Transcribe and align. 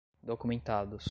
documentados 0.23 0.99